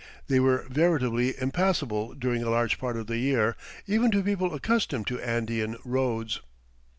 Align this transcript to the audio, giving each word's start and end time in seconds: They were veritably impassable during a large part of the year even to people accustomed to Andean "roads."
They 0.25 0.39
were 0.39 0.65
veritably 0.67 1.39
impassable 1.39 2.15
during 2.15 2.41
a 2.41 2.49
large 2.49 2.79
part 2.79 2.97
of 2.97 3.05
the 3.05 3.19
year 3.19 3.55
even 3.85 4.09
to 4.09 4.23
people 4.23 4.55
accustomed 4.55 5.05
to 5.05 5.21
Andean 5.21 5.77
"roads." 5.85 6.41